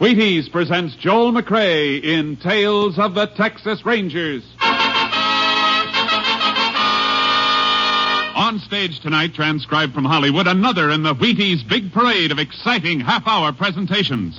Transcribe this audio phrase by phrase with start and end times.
[0.00, 4.42] Wheaties presents Joel McCrea in Tales of the Texas Rangers.
[8.34, 13.28] On stage tonight, transcribed from Hollywood, another in the Wheaties big parade of exciting half
[13.28, 14.38] hour presentations.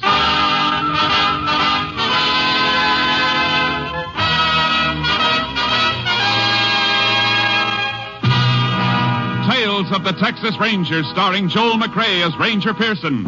[9.47, 13.27] Tales of the Texas Rangers, starring Joel McCrea as Ranger Pearson.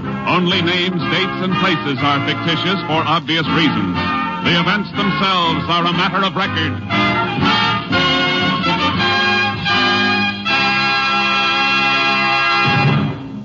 [0.27, 3.95] Only names, dates, and places are fictitious for obvious reasons.
[4.45, 6.73] The events themselves are a matter of record.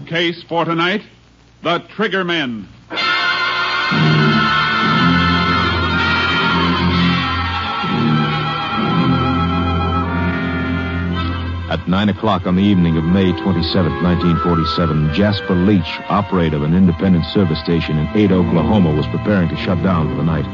[0.07, 1.03] Case for tonight
[1.63, 2.69] The Trigger Men.
[11.89, 17.25] 9 o'clock on the evening of May 27, 1947, Jasper Leach, operator of an independent
[17.27, 20.45] service station in Ada, Oklahoma, was preparing to shut down for the night.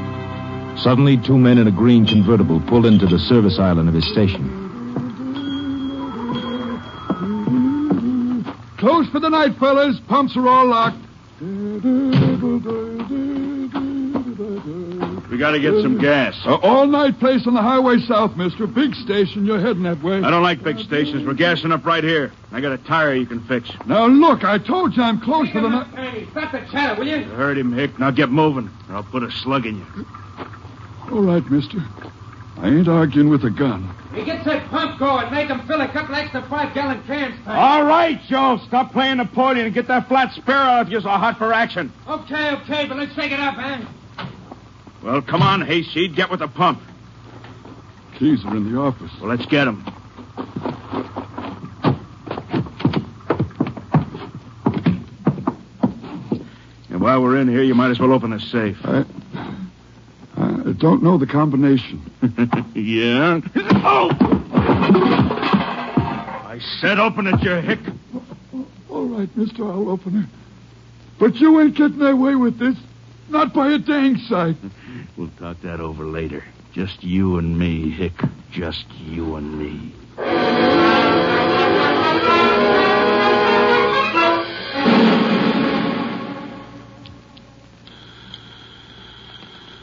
[0.79, 4.45] Suddenly, two men in a green convertible pulled into the service island of his station.
[8.77, 10.01] Close for the night, fellas.
[10.09, 10.99] Pumps are all locked.
[15.43, 16.41] We gotta get some gas.
[16.47, 18.65] Uh, all night place on the highway south, mister.
[18.65, 19.45] Big station.
[19.45, 20.19] You're heading that way.
[20.23, 21.27] I don't like big stations.
[21.27, 22.31] We're gassing up right here.
[22.53, 23.69] I got a tire you can fix.
[23.85, 25.89] Now, look, I told you I'm close to the night.
[25.97, 27.17] Hey, stop the chatter, will you?
[27.17, 27.99] You heard him, Hick.
[27.99, 30.07] Now get moving, or I'll put a slug in you.
[31.11, 31.79] All right, mister.
[32.59, 33.93] I ain't arguing with a gun.
[34.15, 35.25] Hey, get that pump going.
[35.33, 37.35] Make Make 'em fill a couple extra five-gallon cans.
[37.45, 37.59] Tony.
[37.59, 38.61] All right, Joe.
[38.69, 41.53] Stop playing the podium and get that flat spare out if you're so hot for
[41.53, 41.93] action.
[42.09, 43.81] Okay, okay, but let's take it up, eh?
[45.03, 46.15] Well, come on, Hayseed.
[46.15, 46.81] Get with the pump.
[48.19, 49.11] Keys are in the office.
[49.21, 49.85] Well, let's get them.
[56.89, 58.79] And while we're in here, you might as well open the safe.
[58.85, 59.05] I,
[60.37, 62.01] I don't know the combination.
[62.75, 63.41] yeah?
[63.85, 64.11] Oh!
[66.45, 67.81] I said open it, you hick.
[68.89, 70.29] All right, mister, I'll open it.
[71.19, 72.77] But you ain't getting away with this.
[73.33, 74.57] Not by a dang sight.
[75.17, 76.43] We'll talk that over later.
[76.73, 78.15] Just you and me, Hick.
[78.51, 79.93] Just you and me.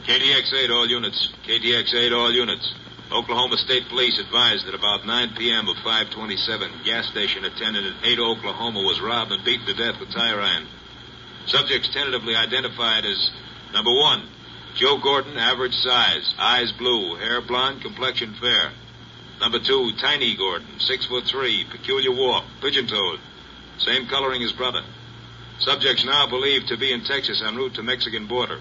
[0.04, 1.32] KTX 8, all units.
[1.46, 2.74] KTX Ada, all units.
[3.12, 5.68] Oklahoma State Police advised that about 9 p.m.
[5.68, 10.10] of 527, gas station attendant at 8 Oklahoma was robbed and beaten to death with
[10.12, 10.66] tire iron.
[11.46, 13.30] Subjects tentatively identified as
[13.72, 14.28] number one,
[14.74, 18.72] Joe Gordon, average size, eyes blue, hair blonde, complexion fair.
[19.40, 23.20] Number two, Tiny Gordon, six foot three, peculiar walk, pigeon-toed,
[23.78, 24.82] same coloring as brother.
[25.58, 28.60] Subjects now believed to be in Texas en route to Mexican border.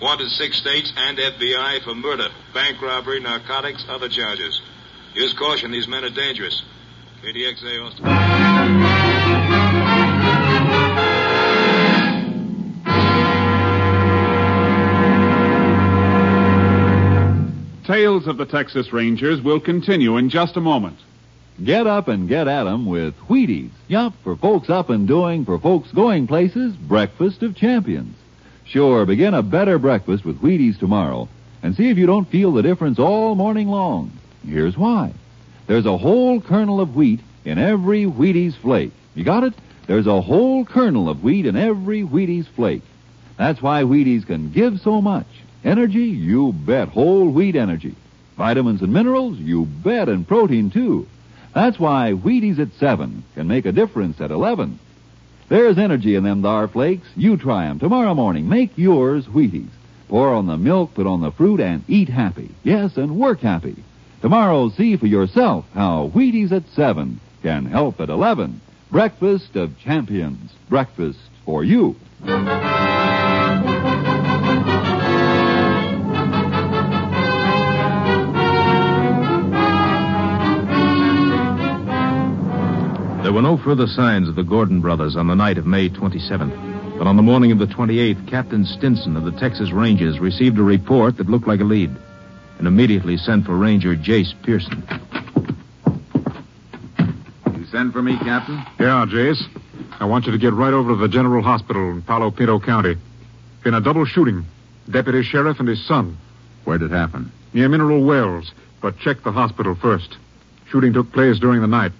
[0.00, 4.60] Wanted six states and FBI for murder, bank robbery, narcotics, other charges.
[5.14, 6.62] Use caution, these men are dangerous.
[7.22, 9.11] KDXA Austin.
[17.84, 20.98] Tales of the Texas Rangers will continue in just a moment.
[21.62, 23.70] Get up and get at 'em with Wheaties.
[23.88, 28.14] Yup, for folks up and doing, for folks going places, breakfast of champions.
[28.64, 31.28] Sure, begin a better breakfast with Wheaties tomorrow
[31.60, 34.12] and see if you don't feel the difference all morning long.
[34.46, 35.12] Here's why.
[35.66, 38.92] There's a whole kernel of wheat in every Wheaties flake.
[39.16, 39.54] You got it?
[39.88, 42.82] There's a whole kernel of wheat in every Wheaties flake.
[43.36, 45.26] That's why Wheaties can give so much.
[45.64, 47.94] Energy, you bet, whole wheat energy.
[48.36, 51.06] Vitamins and minerals, you bet, and protein too.
[51.54, 54.78] That's why Wheaties at 7 can make a difference at 11.
[55.48, 57.06] There's energy in them thar flakes.
[57.14, 58.48] You try 'em tomorrow morning.
[58.48, 59.68] Make yours Wheaties.
[60.08, 62.50] Pour on the milk, put on the fruit, and eat happy.
[62.64, 63.76] Yes, and work happy.
[64.20, 68.60] Tomorrow, see for yourself how Wheaties at 7 can help at 11.
[68.90, 70.52] Breakfast of champions.
[70.68, 71.96] Breakfast for you.
[83.32, 86.98] There were no further signs of the Gordon brothers on the night of May 27th.
[86.98, 90.62] But on the morning of the 28th, Captain Stinson of the Texas Rangers received a
[90.62, 91.96] report that looked like a lead
[92.58, 94.86] and immediately sent for Ranger Jace Pearson.
[97.56, 98.56] You send for me, Captain?
[98.78, 99.42] Yeah, Jace.
[99.98, 102.96] I want you to get right over to the General Hospital in Palo Pinto County.
[103.64, 104.44] Been a double shooting.
[104.90, 106.18] Deputy Sheriff and his son.
[106.64, 107.32] Where'd it happen?
[107.54, 108.52] Near Mineral Wells,
[108.82, 110.18] but check the hospital first.
[110.68, 111.92] Shooting took place during the night.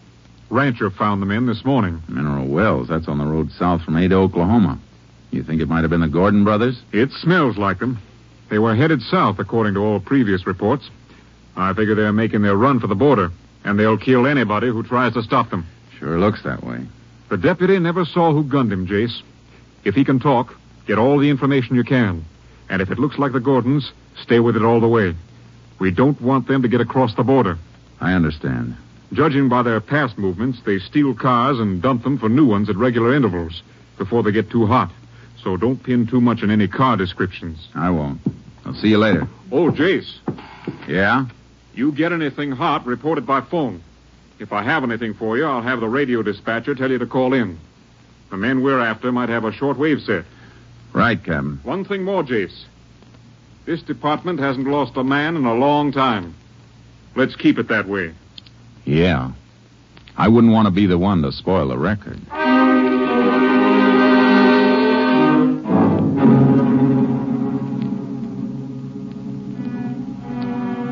[0.53, 2.03] Rancher found them in this morning.
[2.09, 2.87] Mineral Wells.
[2.87, 4.79] That's on the road south from Ada, Oklahoma.
[5.31, 6.79] You think it might have been the Gordon brothers?
[6.93, 7.99] It smells like them.
[8.51, 10.91] They were headed south, according to all previous reports.
[11.57, 13.31] I figure they're making their run for the border,
[13.65, 15.67] and they'll kill anybody who tries to stop them.
[15.99, 16.87] Sure looks that way.
[17.31, 19.23] The deputy never saw who gunned him, Jace.
[19.85, 20.55] If he can talk,
[20.87, 22.27] get all the information you can.
[22.69, 23.91] And if it looks like the Gordons,
[24.21, 25.15] stay with it all the way.
[25.79, 27.57] We don't want them to get across the border.
[28.03, 28.77] I understand.
[29.13, 32.77] Judging by their past movements, they steal cars and dump them for new ones at
[32.77, 33.63] regular intervals
[33.99, 34.91] before they get too hot.
[35.43, 37.69] So don't pin too much on any car descriptions.
[37.75, 38.21] I won't.
[38.65, 39.29] I'll see you later.
[39.51, 40.15] Oh, Jace,
[40.89, 41.27] Yeah?
[41.75, 43.83] you get anything hot, report it by phone.
[44.39, 47.35] If I have anything for you, I'll have the radio dispatcher tell you to call
[47.35, 47.59] in.
[48.31, 50.25] The men we're after might have a shortwave set.
[50.93, 51.61] Right, Captain.
[51.65, 52.65] One thing more, Jace.
[53.67, 56.35] This department hasn't lost a man in a long time.
[57.15, 58.13] Let's keep it that way.
[58.85, 59.33] Yeah.
[60.17, 62.21] I wouldn't want to be the one to spoil the record.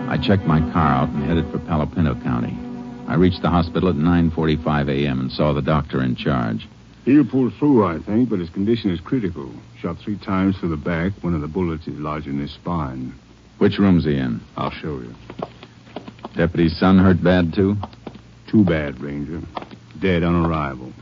[0.08, 2.56] I checked my car out and headed for Palo Pinto County.
[3.06, 5.20] I reached the hospital at 9:45 a.m.
[5.20, 6.68] and saw the doctor in charge.
[7.04, 9.50] He'll pull through, I think, but his condition is critical.
[9.80, 11.12] Shot three times through the back.
[11.22, 13.14] One of the bullets is lodged in his spine.
[13.58, 14.40] Which room's he in?
[14.56, 15.14] I'll show you.
[16.36, 17.76] Deputy's son hurt bad too?
[18.46, 19.40] Too bad, Ranger.
[19.98, 20.92] Dead on arrival.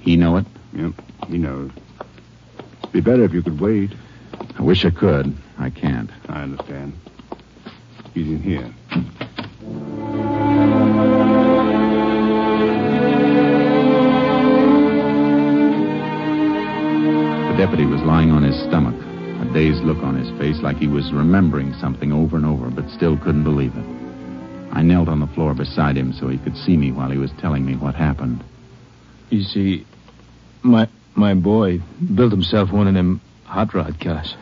[0.00, 0.46] He know it?
[0.72, 0.92] Yep,
[1.28, 1.70] he knows.
[2.80, 3.92] It'd be better if you could wait.
[4.58, 5.36] I wish I could.
[5.58, 6.10] I can't.
[6.28, 6.98] I understand.
[8.14, 8.74] He's in here.
[17.50, 20.88] The deputy was lying on his stomach, a dazed look on his face like he
[20.88, 23.99] was remembering something over and over, but still couldn't believe it.
[24.72, 27.32] I knelt on the floor beside him so he could see me while he was
[27.38, 28.44] telling me what happened.
[29.30, 29.86] You see,
[30.62, 31.80] my my boy
[32.14, 34.36] built himself one of them hot rod cars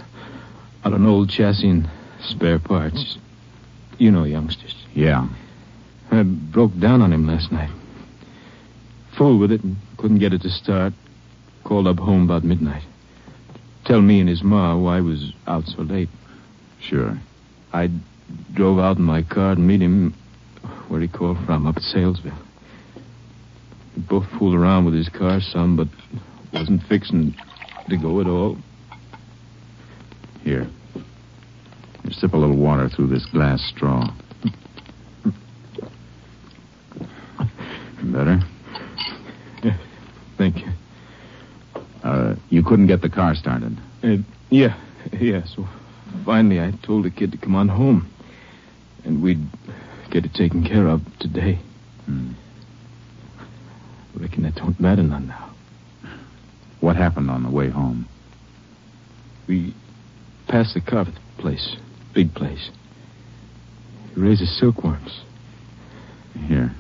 [0.85, 1.91] out of an old chassis and
[2.21, 3.19] spare parts.
[3.99, 4.75] You know youngsters.
[4.95, 5.29] Yeah.
[6.11, 7.71] I broke down on him last night.
[9.17, 10.93] Fooled with it and couldn't get it to start.
[11.65, 12.85] Called up home about midnight.
[13.85, 16.09] Tell me and his ma why I was out so late.
[16.81, 17.19] Sure.
[17.73, 17.91] I
[18.55, 20.15] drove out in my car to meet him
[20.89, 22.39] where he called from, up at Salesville.
[23.97, 25.89] We both fooled around with his car some, but
[26.53, 27.35] wasn't fixing
[27.89, 28.57] to go at all.
[30.43, 30.67] Here.
[32.03, 34.09] Here, sip a little water through this glass straw.
[38.03, 38.41] Better?
[39.63, 39.77] Yeah,
[40.39, 40.69] Thank you.
[42.03, 43.77] Uh, you couldn't get the car started.
[44.03, 44.17] Uh,
[44.51, 44.81] yeah,
[45.13, 45.45] yeah.
[45.45, 45.67] So
[46.25, 48.11] finally, I told the kid to come on home,
[49.09, 49.49] and we'd
[50.11, 51.59] get it taken care of today.
[52.05, 52.33] Hmm.
[54.15, 55.55] Reckon that don't matter none now.
[56.81, 58.07] What happened on the way home?
[59.49, 59.75] We
[60.47, 61.77] passed the carpet place,
[62.15, 62.71] big place.
[64.15, 65.23] He raises silkworms.
[66.47, 66.71] Here.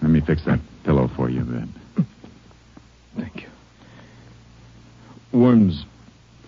[0.00, 1.74] Let me fix that pillow for you, Ben.
[3.16, 3.48] Thank you.
[5.32, 5.84] Worms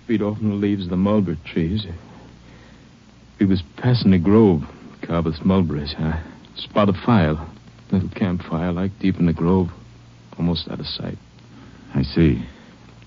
[0.06, 1.84] feed off the leaves of the mulberry trees.
[3.40, 4.62] We was passing a grove,
[5.06, 5.94] carved with mulberries.
[5.98, 6.22] I
[6.56, 7.36] spot a fire,
[7.90, 9.68] little campfire, like deep in the grove,
[10.38, 11.18] almost out of sight.
[11.94, 12.44] I see.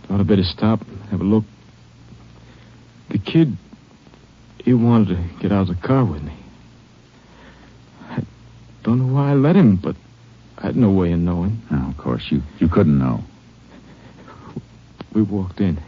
[0.08, 1.44] Thought I'd better stop and have a look.
[3.10, 3.58] The kid,
[4.64, 6.38] he wanted to get out of the car with me.
[8.04, 8.24] I
[8.84, 9.96] don't know why I let him, but
[10.58, 11.62] I had no way of knowing.
[11.72, 13.22] Oh, of course, you, you couldn't know.
[15.14, 15.82] We walked in.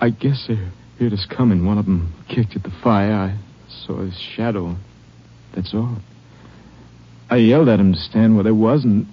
[0.00, 0.56] I guess they
[0.98, 1.66] heard us coming.
[1.66, 3.12] One of them kicked at the fire.
[3.12, 3.38] I
[3.86, 4.76] saw his shadow.
[5.54, 5.96] That's all.
[7.30, 9.06] I yelled at him to stand where they was, and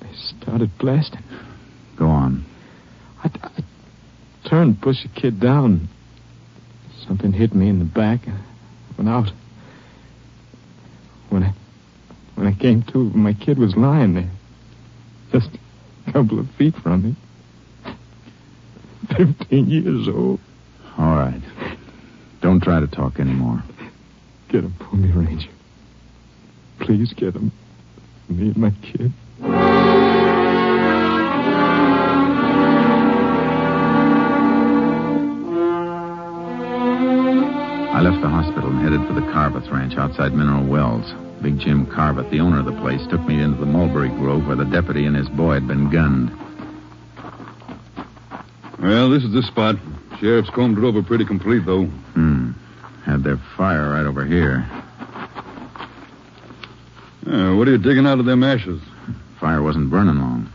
[0.00, 1.22] they started blasting.
[1.98, 2.44] Go on.
[3.24, 5.88] I, I turned, pushed the kid down.
[7.06, 8.42] Something hit me in the back and I
[8.96, 9.32] went out.
[11.30, 11.54] When I
[12.34, 14.30] when I came to, my kid was lying there.
[15.32, 15.50] Just
[16.06, 17.16] a couple of feet from me.
[19.16, 20.40] Fifteen years old.
[20.96, 21.42] All right.
[22.58, 23.62] Don't try to talk anymore.
[24.48, 25.50] Get him for me, Ranger.
[26.80, 27.52] Please get him.
[28.28, 29.12] Me and my kid.
[37.94, 41.14] I left the hospital and headed for the Carveth Ranch outside Mineral Wells.
[41.40, 44.56] Big Jim Carveth, the owner of the place, took me into the mulberry grove where
[44.56, 46.32] the deputy and his boy had been gunned.
[48.80, 49.76] Well, this is the spot.
[50.18, 51.88] Sheriff's combed it over pretty complete, though.
[53.58, 54.64] Fire right over here.
[57.26, 58.80] Yeah, what are you digging out of them ashes?
[59.40, 60.48] Fire wasn't burning long.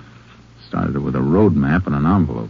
[0.69, 2.49] Started it with a road map and an envelope.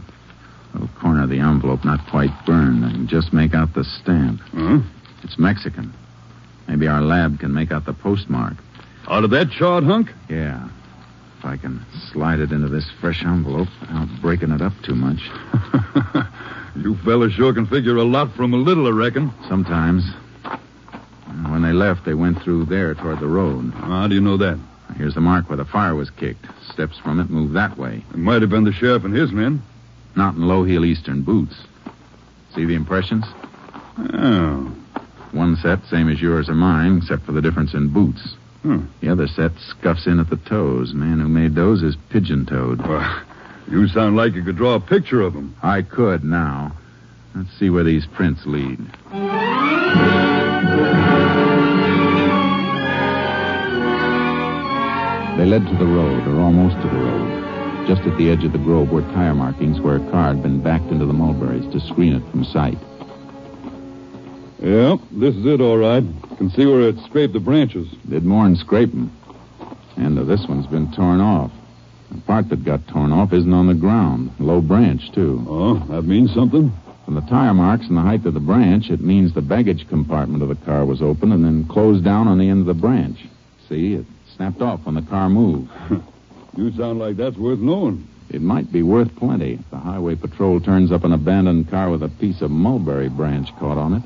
[0.74, 2.86] Little corner of the envelope not quite burned.
[2.86, 4.42] I can just make out the stamp.
[4.54, 4.82] Huh?
[5.24, 5.92] It's Mexican.
[6.68, 8.54] Maybe our lab can make out the postmark.
[9.08, 10.12] Out of that charred hunk?
[10.30, 10.70] Yeah.
[11.40, 15.18] If I can slide it into this fresh envelope without breaking it up too much.
[16.76, 19.34] you fellas sure can figure a lot from a little, I reckon.
[19.50, 20.04] Sometimes.
[21.50, 23.74] When they left, they went through there toward the road.
[23.74, 24.60] How do you know that?
[24.98, 26.46] Here's the mark where the fire was kicked.
[26.72, 28.04] Steps from it move that way.
[28.12, 29.64] It might have been the sheriff and his men.
[30.16, 31.56] Not in low heel eastern boots.
[32.54, 33.26] See the impressions?
[33.98, 34.76] Oh.
[35.32, 38.36] One set, same as yours or mine, except for the difference in boots.
[38.62, 38.86] Hmm.
[39.02, 40.94] The other set scuffs in at the toes.
[40.94, 42.86] Man who made those is pigeon toed.
[42.88, 43.22] Well,
[43.70, 45.56] you sound like you could draw a picture of them.
[45.64, 46.74] I could now.
[47.36, 48.80] Let's see where these prints lead.
[55.44, 57.86] They led to the road, or almost to the road.
[57.86, 60.64] Just at the edge of the grove were tire markings where a car had been
[60.64, 62.78] backed into the mulberries to screen it from sight.
[64.62, 66.06] Yeah, this is it, all right.
[66.38, 67.90] Can see where it scraped the branches.
[68.08, 69.12] Did more than scrape them.
[69.98, 71.52] End of uh, this one's been torn off.
[72.10, 74.32] The part that got torn off isn't on the ground.
[74.40, 75.46] Low branch, too.
[75.50, 76.72] Oh, that means something?
[77.04, 80.42] From the tire marks and the height of the branch, it means the baggage compartment
[80.42, 83.26] of the car was open and then closed down on the end of the branch.
[83.68, 84.06] See, it
[84.36, 85.72] snapped off when the car moved.
[86.58, 88.08] you sound like that's worth knowing.
[88.30, 92.02] It might be worth plenty if the highway patrol turns up an abandoned car with
[92.04, 94.04] a piece of mulberry branch caught on it.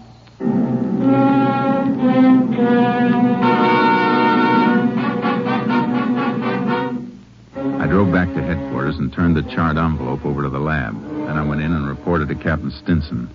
[7.79, 10.93] I drove back to headquarters and turned the charred envelope over to the lab.
[11.01, 13.29] Then I went in and reported to Captain Stinson.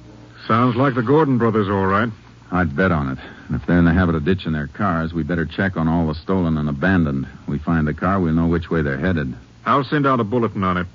[0.47, 2.11] Sounds like the Gordon brothers, all right.
[2.53, 3.19] I'd bet on it.
[3.49, 6.07] And if they're in the habit of ditching their cars, we better check on all
[6.07, 7.27] the stolen and abandoned.
[7.49, 9.35] We find the car, we'll know which way they're headed.
[9.65, 10.87] I'll send out a bulletin on it.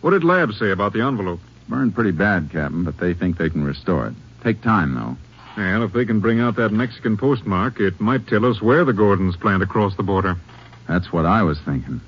[0.00, 1.38] What did Lab say about the envelope?
[1.68, 4.14] Burned pretty bad, Captain, but they think they can restore it.
[4.42, 5.16] Take time, though.
[5.56, 8.92] Well, if they can bring out that Mexican postmark, it might tell us where the
[8.92, 10.36] Gordons plan to cross the border.
[10.88, 12.00] That's what I was thinking.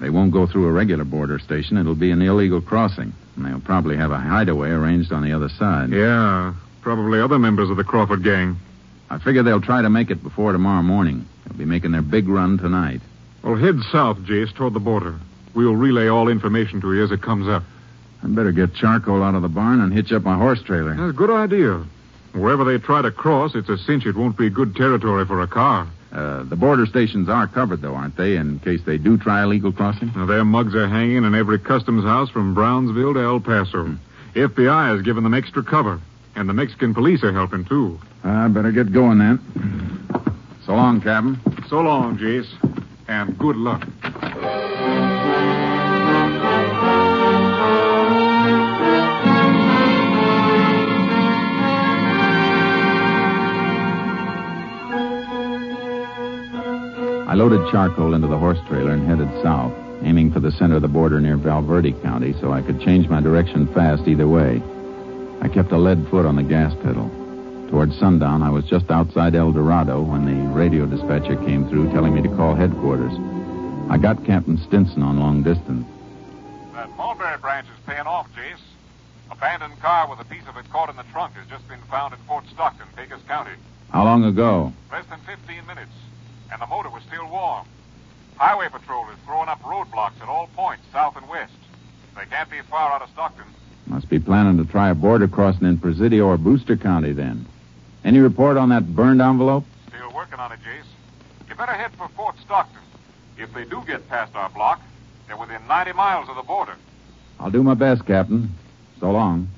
[0.00, 1.78] They won't go through a regular border station.
[1.78, 3.14] It'll be an illegal crossing.
[3.36, 5.90] And they'll probably have a hideaway arranged on the other side.
[5.90, 6.54] Yeah,
[6.84, 8.56] probably other members of the Crawford gang.
[9.08, 11.26] I figure they'll try to make it before tomorrow morning.
[11.44, 13.00] They'll be making their big run tonight.
[13.42, 15.18] Well, head south, Jace, toward the border.
[15.54, 17.64] We'll relay all information to you as it comes up.
[18.22, 20.94] I'd better get charcoal out of the barn and hitch up my horse trailer.
[20.94, 21.84] That's a good idea.
[22.32, 25.46] Wherever they try to cross, it's a cinch it won't be good territory for a
[25.46, 25.88] car.
[26.12, 29.46] Uh, the border stations are covered, though, aren't they, in case they do try a
[29.46, 30.12] legal crossing?
[30.14, 33.84] Now, their mugs are hanging in every customs house from Brownsville to El Paso.
[33.84, 33.94] Hmm.
[34.34, 36.00] FBI has given them extra cover,
[36.36, 37.98] and the Mexican police are helping, too.
[38.22, 39.38] I better get going then.
[40.66, 41.40] So long, Captain.
[41.68, 42.48] So long, Jace,
[43.08, 43.86] and good luck.
[57.26, 59.72] I loaded charcoal into the horse trailer and headed south,
[60.02, 63.08] aiming for the center of the border near Val Verde County so I could change
[63.08, 64.62] my direction fast either way.
[65.44, 67.10] I kept a lead foot on the gas pedal.
[67.68, 72.14] Towards sundown, I was just outside El Dorado when the radio dispatcher came through telling
[72.14, 73.12] me to call headquarters.
[73.90, 75.86] I got Captain Stinson on long distance.
[76.72, 78.56] That mulberry branch is paying off, Jace.
[79.30, 82.14] Abandoned car with a piece of it caught in the trunk has just been found
[82.14, 83.52] in Fort Stockton, Pecos County.
[83.90, 84.72] How long ago?
[84.90, 85.92] Less than 15 minutes.
[86.52, 87.68] And the motor was still warm.
[88.36, 91.52] Highway Patrol is throwing up roadblocks at all points, south and west.
[92.16, 93.44] They can't be far out of Stockton.
[93.86, 97.46] Must be planning to try a border crossing in Presidio or Brewster County then.
[98.04, 99.64] Any report on that burned envelope?
[99.88, 100.84] Still working on it, Jace.
[101.48, 102.80] You better head for Fort Stockton.
[103.38, 104.80] If they do get past our block,
[105.26, 106.76] they're within 90 miles of the border.
[107.38, 108.54] I'll do my best, Captain.
[109.00, 109.48] So long.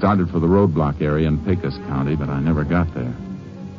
[0.00, 3.14] Started for the roadblock area in Pecos County, but I never got there.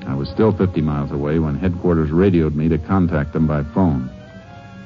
[0.06, 4.08] I was still 50 miles away when headquarters radioed me to contact them by phone.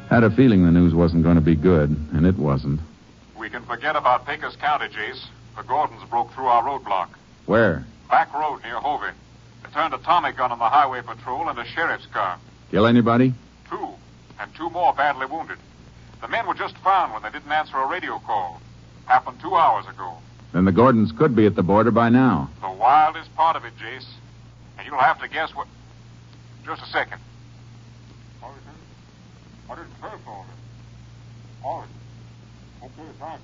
[0.09, 2.79] Had a feeling the news wasn't going to be good, and it wasn't.
[3.37, 5.25] We can forget about Pecos County, Jace.
[5.57, 7.09] The Gordons broke through our roadblock.
[7.47, 7.85] Where?
[8.09, 9.11] Back road near Hovey.
[9.61, 12.39] They turned a Tommy gun on the highway patrol and a sheriff's car.
[12.71, 13.33] Kill anybody?
[13.69, 13.89] Two.
[14.39, 15.57] And two more badly wounded.
[16.21, 18.61] The men were just found when they didn't answer a radio call.
[19.05, 20.17] Happened two hours ago.
[20.55, 22.49] Then the Gordons could be at the border by now.
[22.61, 24.07] The wildest part of it, Jace.
[24.77, 25.67] And you'll have to guess what.
[26.65, 27.19] Just a second.
[28.39, 29.67] What is it?
[29.67, 30.23] What is the first
[31.61, 31.87] order?
[32.81, 33.43] Okay, thanks.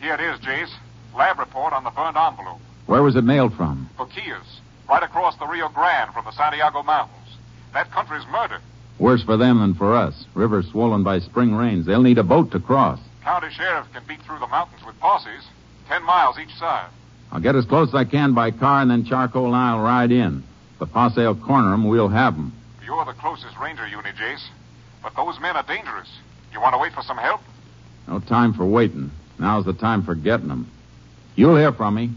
[0.00, 0.72] Here it is, Jace.
[1.12, 2.60] Lab report on the burned envelope.
[2.86, 3.90] Where was it mailed from?
[3.98, 7.36] Boquillas, right across the Rio Grande from the Santiago Mountains.
[7.74, 8.60] That country's murder.
[9.00, 10.24] Worse for them than for us.
[10.34, 11.84] River swollen by spring rains.
[11.84, 13.00] They'll need a boat to cross.
[13.24, 15.42] County sheriff can beat through the mountains with posses,
[15.92, 16.88] ten miles each side.
[17.30, 20.10] I'll get as close as I can by car, and then Charcoal and I'll ride
[20.10, 20.42] in.
[20.78, 22.52] The posse will corner 'em, we'll have 'em.
[22.84, 24.48] You're the closest ranger unit, Jace.
[25.02, 26.08] But those men are dangerous.
[26.52, 27.40] You want to wait for some help?
[28.08, 29.10] No time for waiting.
[29.38, 30.66] Now's the time for getting 'em.
[31.36, 32.10] You'll hear from me.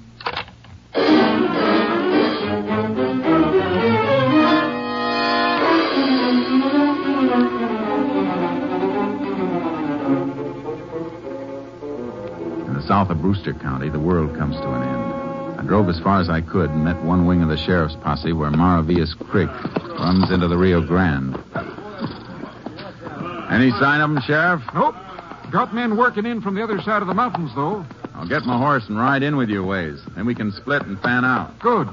[12.95, 15.59] South of Brewster County, the world comes to an end.
[15.59, 18.31] I drove as far as I could and met one wing of the sheriff's posse
[18.31, 19.49] where Maravillas Creek
[19.99, 21.35] runs into the Rio Grande.
[23.51, 24.61] Any sign of 'em, Sheriff?
[24.73, 24.95] Nope.
[25.51, 27.83] Got men working in from the other side of the mountains, though.
[28.15, 29.99] I'll get my horse and ride in with you ways.
[30.15, 31.59] Then we can split and fan out.
[31.59, 31.89] Good.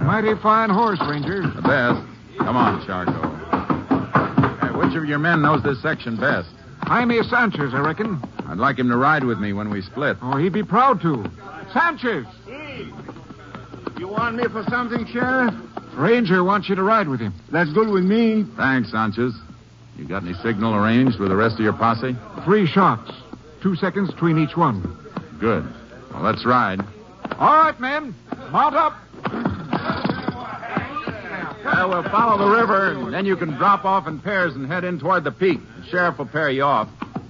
[0.00, 1.42] Mighty fine horse, Ranger.
[1.42, 2.00] The best.
[2.38, 3.27] Come on, Charcoal.
[4.78, 6.48] Hey, which of your men knows this section best?
[6.82, 8.22] Jaime Sanchez, I reckon.
[8.46, 10.16] I'd like him to ride with me when we split.
[10.22, 11.24] Oh, he'd be proud to.
[11.72, 12.26] Sanchez!
[13.98, 15.52] You want me for something, Sheriff?
[15.94, 17.34] Ranger wants you to ride with him.
[17.50, 18.44] That's good with me.
[18.56, 19.34] Thanks, Sanchez.
[19.96, 22.16] You got any signal arranged with the rest of your posse?
[22.44, 23.10] Three shots.
[23.60, 24.96] Two seconds between each one.
[25.40, 25.64] Good.
[26.12, 26.80] Well, let's ride.
[27.38, 28.14] All right, men.
[28.52, 28.94] Mount up.
[31.74, 34.84] Well, we'll follow the river, and then you can drop off in pairs and head
[34.84, 35.60] in toward the peak.
[35.80, 36.88] The sheriff will pair you off.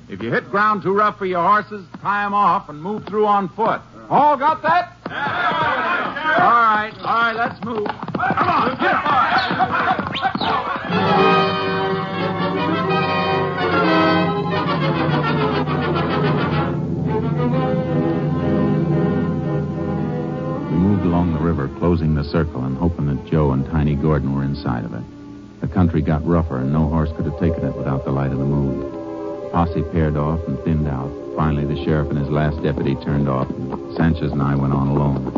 [0.08, 3.26] If you hit ground too rough for your horses, tie 'em off and move through
[3.26, 3.80] on foot.
[4.08, 4.92] All got that?
[5.06, 7.86] All right, all right, let's move.
[7.86, 9.04] Come on, get
[21.88, 25.02] closing the circle and hoping that Joe and Tiny Gordon were inside of it.
[25.62, 28.36] The country got rougher, and no horse could have taken it without the light of
[28.36, 29.50] the moon.
[29.52, 31.10] Posse paired off and thinned out.
[31.34, 34.88] Finally, the sheriff and his last deputy turned off, and Sanchez and I went on
[34.88, 35.32] alone.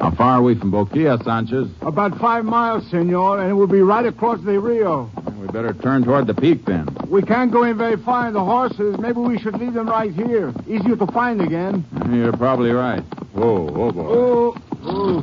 [0.00, 1.68] How far are we from Boquilla, Sanchez?
[1.82, 5.10] About five miles, senor, and we'll be right across the Rio.
[5.38, 6.88] We better turn toward the peak then.
[7.06, 8.96] We can't go in very far in the horses.
[8.98, 10.54] Maybe we should leave them right here.
[10.66, 11.84] Easier to find again.
[12.10, 13.04] You're probably right.
[13.42, 14.02] Whoa, whoa, boy.
[14.06, 15.20] Oh, oh.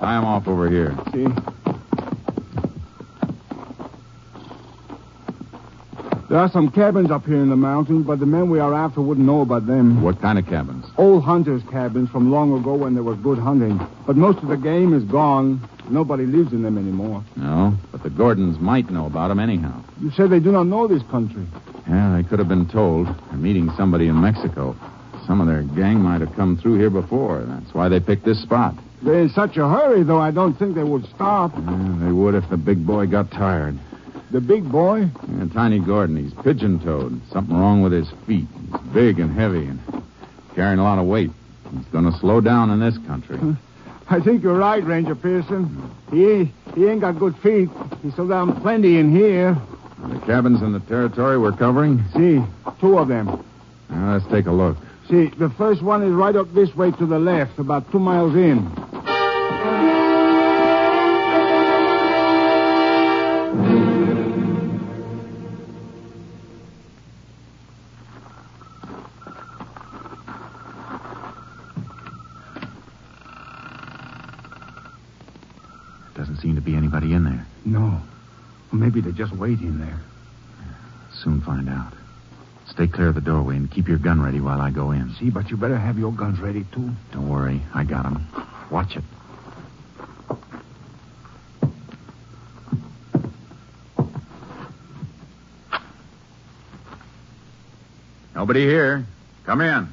[0.00, 0.96] Tie him off over here.
[1.12, 1.26] See?
[6.30, 9.02] There are some cabins up here in the mountains, but the men we are after
[9.02, 10.00] wouldn't know about them.
[10.02, 10.86] What kind of cabins?
[10.96, 13.78] Old hunters' cabins from long ago when there was good hunting.
[14.06, 15.60] But most of the game is gone.
[15.90, 17.22] Nobody lives in them anymore.
[17.36, 19.82] No, but the Gordons might know about them anyhow.
[20.00, 21.46] You said they do not know this country.
[21.88, 23.06] Yeah, they could have been told.
[23.06, 24.76] They're meeting somebody in Mexico.
[25.26, 27.44] Some of their gang might have come through here before.
[27.46, 28.74] That's why they picked this spot.
[29.02, 31.52] They're in such a hurry, though, I don't think they would stop.
[31.54, 33.78] Yeah, they would if the big boy got tired.
[34.30, 35.08] The big boy?
[35.28, 37.20] Yeah, Tiny Gordon, he's pigeon-toed.
[37.30, 38.46] Something wrong with his feet.
[38.60, 39.80] He's big and heavy and
[40.54, 41.30] carrying a lot of weight.
[41.72, 43.38] He's going to slow down in this country.
[44.08, 45.90] I think you're right, Ranger Pearson.
[46.10, 47.68] He he ain't got good feet.
[48.02, 49.56] He slowed down plenty in here.
[49.98, 52.04] The cabins in the territory we're covering?
[52.14, 52.42] See,
[52.80, 53.44] two of them.
[53.88, 54.76] Now, let's take a look.
[55.08, 58.34] See, the first one is right up this way to the left, about two miles
[58.34, 58.85] in.
[79.16, 79.98] Just waiting in there.
[81.22, 81.92] Soon find out.
[82.68, 85.14] Stay clear of the doorway and keep your gun ready while I go in.
[85.18, 86.90] See, but you better have your guns ready, too.
[87.12, 87.62] Don't worry.
[87.74, 88.26] I got them.
[88.70, 89.04] Watch it.
[98.34, 99.06] Nobody here.
[99.44, 99.88] Come in.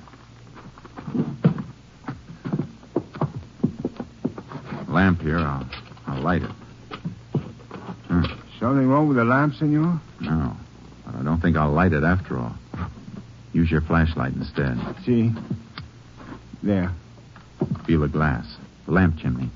[4.89, 5.39] lamp here.
[5.39, 5.67] I'll,
[6.07, 6.62] I'll light it.
[8.63, 9.99] Something wrong with the lamp, senor?
[10.21, 10.55] No,
[11.05, 12.55] but I don't think I'll light it after all.
[13.51, 14.77] Use your flashlight instead.
[15.05, 15.31] See?
[16.63, 16.89] There.
[17.85, 18.45] Feel the glass.
[18.85, 19.49] The lamp chimney.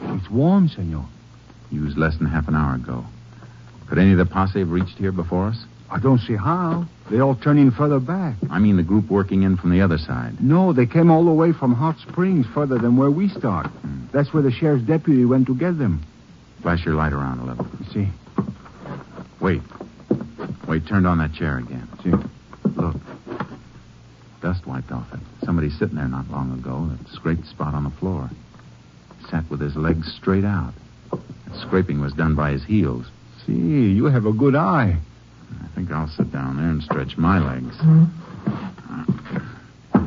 [0.00, 1.06] It's warm, senor.
[1.70, 3.04] Used less than half an hour ago.
[3.88, 5.64] Could any of the posse have reached here before us?
[5.88, 6.86] I don't see how.
[7.12, 8.34] They all turn in further back.
[8.50, 10.42] I mean the group working in from the other side.
[10.42, 13.66] No, they came all the way from Hot Springs, further than where we start.
[13.68, 14.06] Hmm.
[14.12, 16.04] That's where the sheriff's deputy went to get them.
[16.62, 17.66] Flash your light around a little.
[17.92, 18.08] See?
[19.40, 19.62] Wait.
[20.68, 21.88] Wait, turned on that chair again.
[22.02, 22.10] See?
[22.76, 22.96] Look.
[24.42, 25.20] Dust wiped off it.
[25.44, 28.30] Somebody sitting there not long ago that scraped spot on the floor.
[29.30, 30.72] Sat with his legs straight out.
[31.10, 33.06] That scraping was done by his heels.
[33.46, 34.98] See, you have a good eye.
[35.62, 37.76] I think I'll sit down there and stretch my legs.
[39.94, 40.06] Uh,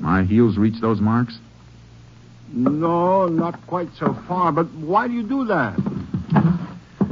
[0.00, 1.38] my heels reach those marks?
[2.54, 4.52] No, not quite so far.
[4.52, 5.76] But why do you do that?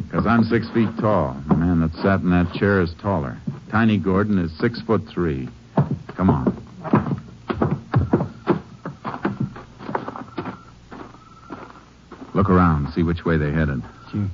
[0.05, 1.37] Because I'm six feet tall.
[1.49, 3.37] The man that sat in that chair is taller.
[3.71, 5.49] Tiny Gordon is six foot three.
[6.15, 6.59] Come on.
[12.35, 13.83] Look around, see which way they headed.
[14.13, 14.25] See.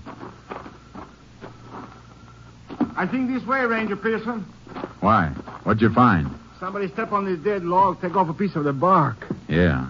[2.97, 4.44] I think this way, Ranger Pearson.
[5.01, 5.29] Why?
[5.64, 6.29] What'd you find?
[6.61, 9.16] Somebody step on this dead log, take off a piece of the bark.
[9.49, 9.88] Yeah.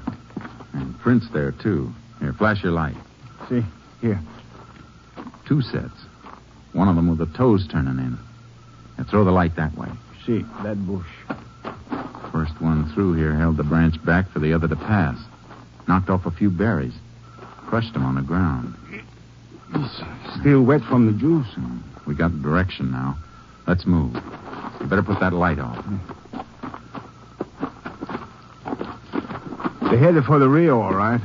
[1.01, 1.93] Prints there, too.
[2.21, 2.97] Here, flash your light.
[3.49, 3.63] See?
[4.01, 4.21] Here.
[5.47, 6.05] Two sets.
[6.73, 8.19] One of them with the toes turning in.
[8.99, 9.89] Now throw the light that way.
[10.27, 11.07] See, that bush.
[12.33, 15.17] First one through here held the branch back for the other to pass.
[15.87, 16.93] Knocked off a few berries.
[17.67, 18.75] Crushed them on the ground.
[20.41, 21.47] Still wet from the juice.
[21.55, 21.79] Hmm.
[22.07, 23.17] We got direction now.
[23.67, 24.15] Let's move.
[24.81, 25.85] You better put that light off.
[29.99, 31.21] They headed for the Rio, all right.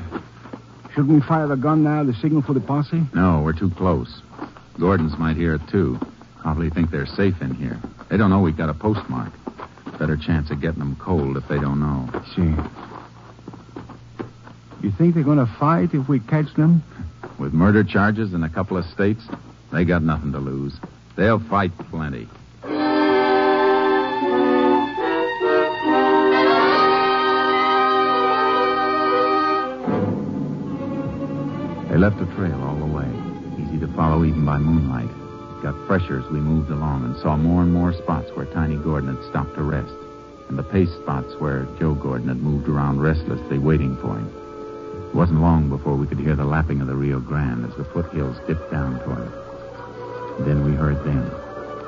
[0.95, 3.03] Shouldn't we fire the gun now, the signal for the posse?
[3.13, 4.23] No, we're too close.
[4.79, 5.99] Gordons might hear it, too.
[6.39, 7.79] Probably think they're safe in here.
[8.09, 9.31] They don't know we've got a postmark.
[9.99, 12.09] Better chance of getting them cold if they don't know.
[12.35, 12.51] See.
[14.81, 16.83] You think they're going to fight if we catch them?
[17.37, 19.21] With murder charges in a couple of states,
[19.71, 20.73] they got nothing to lose.
[21.15, 22.27] They'll fight plenty.
[32.03, 33.07] Left a trail all the way,
[33.63, 35.07] easy to follow even by moonlight.
[35.07, 38.75] It got fresher as we moved along and saw more and more spots where Tiny
[38.75, 39.93] Gordon had stopped to rest,
[40.49, 44.27] and the pace spots where Joe Gordon had moved around restlessly waiting for him.
[45.07, 47.85] It wasn't long before we could hear the lapping of the Rio Grande as the
[47.85, 50.43] foothills dipped down toward it.
[50.43, 51.23] Then we heard them,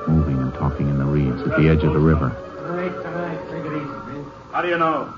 [0.08, 2.32] moving and talking in the reeds at the edge of the river.
[2.32, 3.40] All right, all right.
[3.52, 4.32] Take it easy, man.
[4.54, 5.12] How do you know?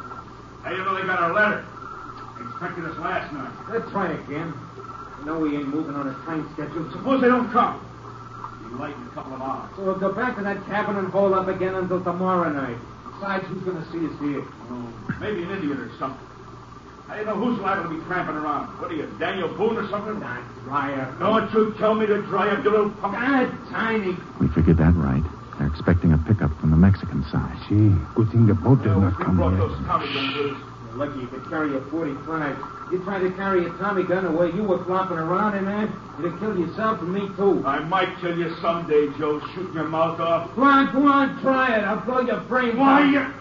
[0.63, 1.63] How do you know they got our letter?
[2.39, 3.53] They expected us last night.
[3.69, 4.55] Let's try again.
[5.27, 6.89] You know we ain't moving on a time schedule.
[6.89, 7.83] Suppose they don't come.
[8.63, 9.69] Be light in a couple of hours.
[9.75, 12.77] So we'll go back to that cabin and hold up again until tomorrow night.
[13.11, 14.47] Besides, who's going to see us here?
[14.71, 14.87] Oh,
[15.19, 16.23] maybe an Indian or something.
[17.11, 18.79] I don't know who's liable to be tramping around?
[18.79, 20.17] What are you, Daniel Boone or something?
[20.17, 21.13] Not Dryer.
[21.19, 23.15] Don't you tell me to dry up, you little punk.
[23.19, 24.15] God, Tiny.
[24.39, 25.23] We figured that right.
[25.59, 27.57] They're expecting a pickup from the Mexican side.
[27.67, 29.59] See, good thing the boat did not We come brought yet.
[29.59, 30.55] those Tommy guns with.
[30.55, 32.76] You're lucky you could carry a 45.
[32.91, 35.89] You tried to carry a Tommy gun the way you were flopping around in that,
[36.17, 37.61] you'd have killed yourself and me, too.
[37.65, 40.55] I might kill you someday, Joe, shooting your mouth off.
[40.55, 41.83] Go on, go on, try it.
[41.83, 43.33] I'll blow your brains Why, out.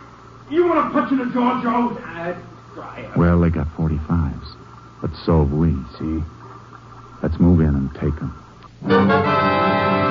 [0.50, 1.94] you, you want to punch in the jaw, Joe?
[1.94, 2.36] God,
[2.74, 3.16] try it.
[3.16, 4.56] Well, they got 45s,
[5.00, 5.74] but so have we.
[5.98, 6.24] See?
[7.22, 10.05] Let's move in and take them.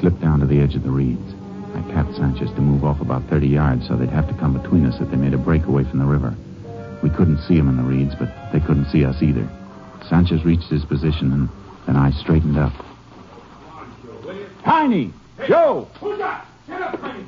[0.00, 1.34] Slipped down to the edge of the reeds.
[1.74, 4.86] I tapped Sanchez to move off about 30 yards so they'd have to come between
[4.86, 6.34] us if they made a breakaway from the river.
[7.02, 9.48] We couldn't see them in the reeds, but they couldn't see us either.
[10.08, 11.48] Sanchez reached his position, and
[11.86, 12.72] then I straightened up.
[14.64, 15.12] Tiny!
[15.46, 15.88] Joe!
[16.00, 16.46] Who's that?
[16.66, 17.24] Get up, Tiny.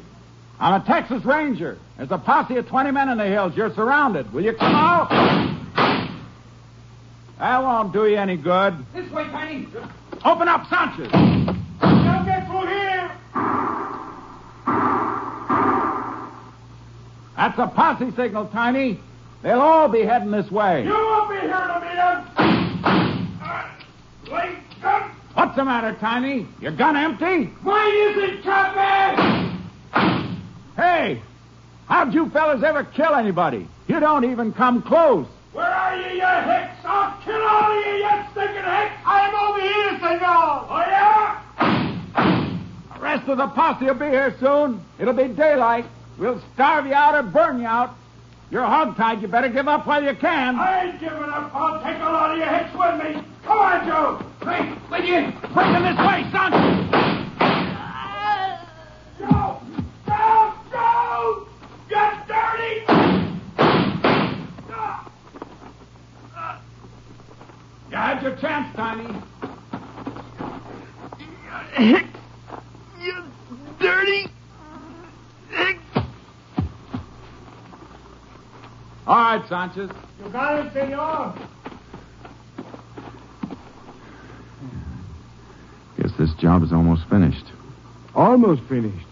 [0.59, 1.79] I'm a Texas Ranger.
[1.97, 3.57] There's a posse of 20 men in the hills.
[3.57, 4.33] You're surrounded.
[4.33, 5.09] Will you come out?
[7.39, 8.75] That won't do you any good.
[8.95, 9.69] This way, Tiny.
[10.25, 11.13] Open up, Sanchez.
[11.13, 13.13] Don't get through here.
[17.49, 19.01] That's a posse signal, Tiny.
[19.43, 20.85] They'll all be heading this way.
[20.85, 23.41] You won't be here to meet them.
[23.43, 25.09] Uh.
[25.33, 26.47] What's the matter, Tiny?
[26.61, 27.51] Your gun empty?
[27.63, 29.57] Mine isn't covered!
[30.77, 31.23] Hey,
[31.87, 33.67] how'd you fellas ever kill anybody?
[33.87, 35.27] You don't even come close.
[35.55, 36.77] Where are you, you hicks?
[36.85, 38.95] I'll kill all of you, you stinking hicks.
[39.07, 40.67] I'm over here, senor.
[40.69, 41.41] Oh, yeah?
[42.95, 44.83] The rest of the posse will be here soon.
[44.99, 45.87] It'll be daylight.
[46.19, 47.95] We'll starve you out or burn you out.
[48.51, 49.23] You're hogtied.
[49.23, 50.59] You better give up while you can.
[50.59, 51.55] I ain't giving up.
[51.55, 53.23] I'll take a lot of your hicks with me.
[53.45, 54.23] Come on, Joe.
[54.43, 55.33] Hey, with you.
[55.53, 56.53] Quick in this way, son.
[59.19, 59.61] Joe!
[60.07, 60.55] Joe!
[60.73, 61.47] Joe!
[61.89, 62.85] Get dirty!
[67.91, 69.15] You had your chance, Tiny.
[71.75, 72.07] Hick!
[73.01, 73.25] You
[73.79, 74.27] dirty!
[75.51, 75.79] Hick!
[79.07, 79.91] All right, Sanchez.
[80.23, 81.35] You got it, senor.
[86.01, 87.45] Guess this job is almost finished.
[88.15, 89.07] Almost finished.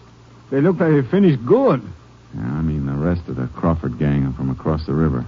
[0.51, 1.81] They look like they finished good.
[2.35, 5.25] Yeah, I mean the rest of the Crawford gang from across the river.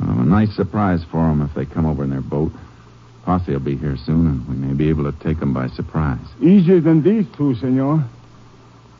[0.00, 2.52] Well, a nice surprise for them if they come over in their boat.
[3.24, 6.24] Posse will be here soon, and we may be able to take them by surprise.
[6.40, 8.04] Easier than these two, senor.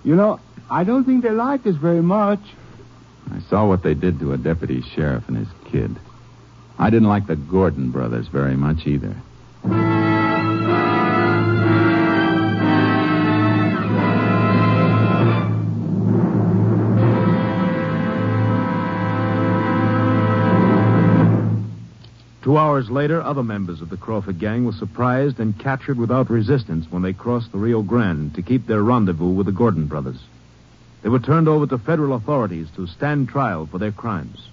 [0.05, 2.41] You know, I don't think they like us very much.
[3.51, 5.99] Saw what they did to a deputy sheriff and his kid.
[6.79, 9.17] I didn't like the Gordon brothers very much either.
[22.45, 26.87] Two hours later, other members of the Crawford gang were surprised and captured without resistance
[26.89, 30.21] when they crossed the Rio Grande to keep their rendezvous with the Gordon brothers.
[31.03, 34.49] They were turned over to federal authorities to stand trial for their crimes.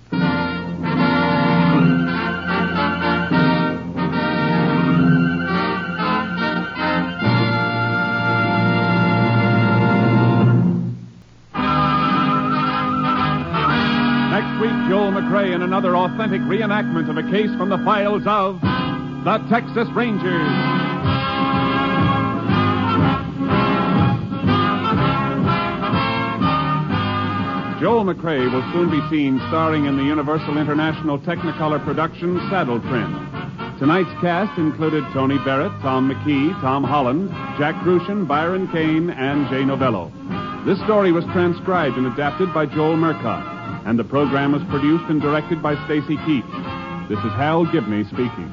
[14.32, 18.62] Next week, Joel McCrea in another authentic reenactment of a case from the files of
[18.62, 20.77] the Texas Rangers.
[28.08, 33.80] McCrea will soon be seen starring in the Universal International Technicolor production Saddle Tramp.
[33.80, 39.66] Tonight's cast included Tony Barrett, Tom McKee, Tom Holland, Jack Kruschen, Byron Kane, and Jay
[39.66, 40.10] Novello.
[40.66, 43.44] This story was transcribed and adapted by Joel Murcott,
[43.86, 47.10] and the program was produced and directed by Stacy Keach.
[47.10, 48.50] This is Hal Gibney speaking.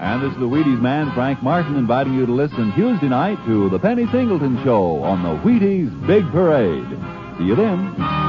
[0.00, 3.68] And this is the Wheaties man, Frank Martin, inviting you to listen Tuesday night to
[3.68, 7.09] the Penny Singleton Show on the Wheaties Big Parade.
[7.40, 8.19] See you then.